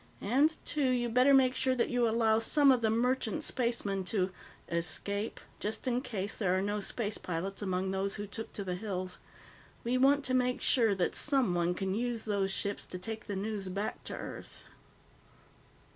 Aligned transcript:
"And, 0.23 0.57
too, 0.65 0.89
you'd 0.89 1.13
better 1.13 1.31
make 1.31 1.53
sure 1.53 1.75
that 1.75 1.91
you 1.91 2.09
allow 2.09 2.39
some 2.39 2.71
of 2.71 2.81
the 2.81 2.89
merchant 2.89 3.43
spacemen 3.43 4.03
to 4.05 4.31
'escape,' 4.67 5.39
just 5.59 5.87
in 5.87 6.01
case 6.01 6.35
there 6.35 6.57
are 6.57 6.61
no 6.63 6.79
space 6.79 7.19
pilots 7.19 7.61
among 7.61 7.91
those 7.91 8.15
who 8.15 8.25
took 8.25 8.51
to 8.53 8.63
the 8.63 8.73
hills. 8.73 9.19
We 9.83 9.99
want 9.99 10.23
to 10.25 10.33
make 10.33 10.59
sure 10.59 10.95
that 10.95 11.13
someone 11.13 11.75
can 11.75 11.93
use 11.93 12.23
those 12.23 12.49
ships 12.49 12.87
to 12.87 12.97
take 12.97 13.27
the 13.27 13.35
news 13.35 13.69
back 13.69 14.03
to 14.05 14.15
Earth." 14.15 14.63